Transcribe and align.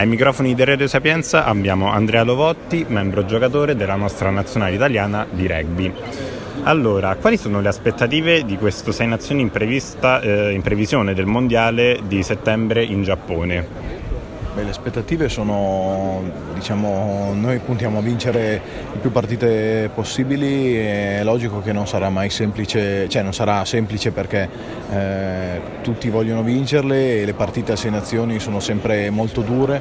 Ai 0.00 0.06
microfoni 0.06 0.54
di 0.54 0.64
Radio 0.64 0.86
Sapienza 0.86 1.44
abbiamo 1.44 1.90
Andrea 1.90 2.22
Lovotti, 2.22 2.86
membro 2.88 3.26
giocatore 3.26 3.76
della 3.76 3.96
nostra 3.96 4.30
nazionale 4.30 4.74
italiana 4.74 5.26
di 5.30 5.46
rugby. 5.46 5.92
Allora, 6.62 7.14
quali 7.16 7.36
sono 7.36 7.60
le 7.60 7.68
aspettative 7.68 8.46
di 8.46 8.56
questo 8.56 8.92
Sei 8.92 9.06
Nazioni 9.06 9.42
in, 9.42 9.50
prevista, 9.50 10.22
eh, 10.22 10.52
in 10.52 10.62
previsione 10.62 11.12
del 11.12 11.26
Mondiale 11.26 12.00
di 12.06 12.22
settembre 12.22 12.82
in 12.82 13.02
Giappone? 13.02 13.99
Beh, 14.52 14.64
le 14.64 14.70
aspettative 14.70 15.28
sono, 15.28 16.22
diciamo, 16.54 17.32
noi 17.34 17.58
puntiamo 17.60 17.98
a 17.98 18.00
vincere 18.00 18.60
le 18.92 18.98
più 19.00 19.12
partite 19.12 19.88
possibili, 19.94 20.74
è 20.74 21.20
logico 21.22 21.60
che 21.60 21.72
non 21.72 21.86
sarà 21.86 22.10
mai 22.10 22.30
semplice, 22.30 23.08
cioè 23.08 23.22
non 23.22 23.32
sarà 23.32 23.64
semplice 23.64 24.10
perché 24.10 24.48
eh, 24.90 25.60
tutti 25.82 26.10
vogliono 26.10 26.42
vincerle 26.42 27.20
e 27.20 27.24
le 27.26 27.34
partite 27.34 27.72
a 27.72 27.76
sei 27.76 27.92
nazioni 27.92 28.40
sono 28.40 28.58
sempre 28.58 29.08
molto 29.10 29.42
dure 29.42 29.80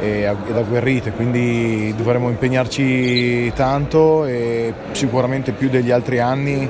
ed 0.00 0.26
agguerrite, 0.26 1.10
quindi 1.12 1.92
dovremo 1.96 2.28
impegnarci 2.28 3.52
tanto 3.52 4.26
e 4.26 4.74
sicuramente 4.92 5.52
più 5.52 5.68
degli 5.68 5.90
altri 5.90 6.20
anni. 6.20 6.68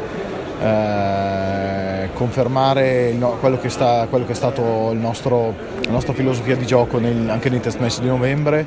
Eh, 0.63 2.11
confermare 2.15 3.13
no, 3.13 3.31
quello, 3.41 3.59
che 3.59 3.69
sta, 3.69 4.07
quello, 4.09 4.25
che 4.25 4.33
è 4.33 4.35
stato 4.35 4.93
nostro, 4.93 5.55
la 5.85 5.91
nostra 5.91 6.13
filosofia 6.13 6.55
di 6.55 6.65
gioco 6.67 6.99
nel, 6.99 7.29
anche 7.29 7.51
nei 7.51 7.59
test 7.59 7.81
messi 7.81 8.01
di 8.01 8.07
novembre 8.07 8.65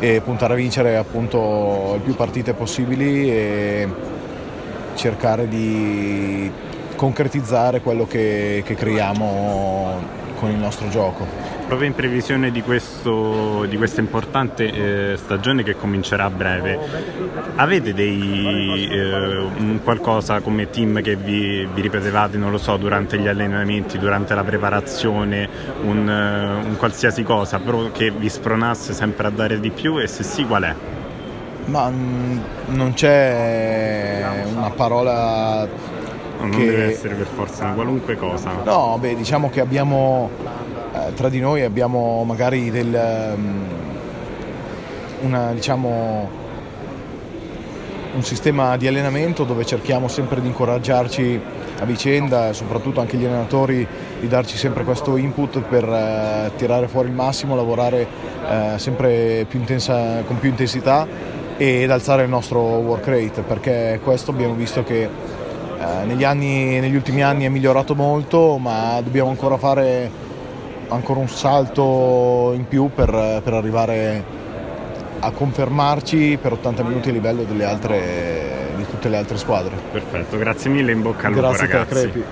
e 0.00 0.20
puntare 0.22 0.54
a 0.54 0.56
vincere 0.56 0.96
appunto 0.96 1.92
le 1.92 2.00
più 2.00 2.16
partite 2.16 2.52
possibili 2.52 3.30
e 3.30 3.88
cercare 4.94 5.46
di 5.46 6.50
concretizzare 6.96 7.80
quello 7.80 8.06
che, 8.06 8.62
che 8.64 8.74
creiamo 8.74 10.24
con 10.36 10.50
il 10.50 10.56
nostro 10.56 10.88
gioco. 10.88 11.26
Proprio 11.66 11.88
in 11.88 11.94
previsione 11.94 12.52
di, 12.52 12.62
questo, 12.62 13.64
di 13.64 13.76
questa 13.76 14.00
importante 14.00 15.12
eh, 15.12 15.16
stagione 15.16 15.64
che 15.64 15.74
comincerà 15.74 16.24
a 16.24 16.30
breve, 16.30 16.78
avete 17.56 17.92
dei, 17.92 18.88
eh, 18.88 19.38
un 19.38 19.80
qualcosa 19.82 20.40
come 20.40 20.70
team 20.70 21.02
che 21.02 21.16
vi, 21.16 21.66
vi, 21.72 21.80
ripetevate, 21.80 22.36
non 22.36 22.52
lo 22.52 22.58
so, 22.58 22.76
durante 22.76 23.18
gli 23.18 23.26
allenamenti, 23.26 23.98
durante 23.98 24.34
la 24.34 24.44
preparazione, 24.44 25.48
un, 25.82 26.06
uh, 26.06 26.68
un 26.68 26.76
qualsiasi 26.76 27.24
cosa, 27.24 27.58
però 27.58 27.90
che 27.90 28.12
vi 28.12 28.28
spronasse 28.28 28.92
sempre 28.92 29.26
a 29.26 29.30
dare 29.30 29.58
di 29.58 29.70
più? 29.70 29.98
E 29.98 30.06
se 30.06 30.22
sì 30.22 30.44
qual 30.44 30.62
è? 30.62 30.74
Ma 31.64 31.88
mh, 31.88 32.40
non 32.66 32.92
c'è 32.92 34.44
una 34.54 34.70
parola 34.70 35.66
non 36.38 36.50
che... 36.50 36.64
deve 36.64 36.92
essere 36.92 37.14
per 37.14 37.26
forza 37.26 37.64
una 37.64 37.74
qualunque 37.74 38.16
cosa. 38.16 38.50
No, 38.64 38.96
beh, 39.00 39.14
diciamo 39.16 39.50
che 39.50 39.60
abbiamo 39.60 40.30
eh, 40.96 41.12
tra 41.12 41.28
di 41.28 41.40
noi 41.40 41.62
abbiamo 41.62 42.24
magari 42.24 42.70
del, 42.70 43.34
um, 43.36 43.64
una, 45.22 45.52
diciamo, 45.52 46.30
un 48.14 48.22
sistema 48.22 48.78
di 48.78 48.86
allenamento 48.86 49.44
dove 49.44 49.66
cerchiamo 49.66 50.08
sempre 50.08 50.40
di 50.40 50.46
incoraggiarci 50.46 51.40
a 51.78 51.84
vicenda 51.84 52.54
soprattutto 52.54 53.00
anche 53.00 53.18
gli 53.18 53.26
allenatori 53.26 53.86
di 54.18 54.26
darci 54.26 54.56
sempre 54.56 54.84
questo 54.84 55.18
input 55.18 55.60
per 55.60 55.86
uh, 55.86 56.56
tirare 56.56 56.88
fuori 56.88 57.08
il 57.08 57.14
massimo, 57.14 57.54
lavorare 57.54 58.06
uh, 58.42 58.78
sempre 58.78 59.44
più 59.46 59.58
intensa, 59.58 60.22
con 60.26 60.38
più 60.38 60.48
intensità 60.48 61.06
ed 61.58 61.90
alzare 61.90 62.22
il 62.22 62.30
nostro 62.30 62.60
work 62.60 63.06
rate 63.06 63.42
perché 63.42 64.00
questo 64.02 64.30
abbiamo 64.30 64.54
visto 64.54 64.82
che 64.82 65.08
negli, 66.04 66.24
anni, 66.24 66.80
negli 66.80 66.94
ultimi 66.94 67.22
anni 67.22 67.44
è 67.44 67.48
migliorato 67.48 67.94
molto 67.94 68.58
ma 68.58 69.00
dobbiamo 69.02 69.30
ancora 69.30 69.56
fare 69.56 70.10
ancora 70.88 71.20
un 71.20 71.28
salto 71.28 72.52
in 72.54 72.66
più 72.68 72.90
per, 72.94 73.40
per 73.42 73.54
arrivare 73.54 74.24
a 75.20 75.30
confermarci 75.30 76.38
per 76.40 76.52
80 76.52 76.82
minuti 76.82 77.08
a 77.08 77.12
livello 77.12 77.44
altre, 77.64 78.70
di 78.76 78.86
tutte 78.88 79.08
le 79.08 79.16
altre 79.16 79.36
squadre. 79.38 79.74
Perfetto, 79.90 80.38
grazie 80.38 80.70
mille, 80.70 80.92
in 80.92 81.02
bocca 81.02 81.26
al 81.26 81.34
lupo 81.34 81.46
ragazzi. 81.46 81.66
Grazie 81.66 81.78
a 81.80 81.84
te, 81.84 82.10
Crepi. 82.10 82.24